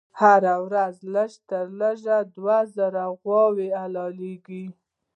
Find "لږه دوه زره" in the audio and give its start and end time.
1.79-3.03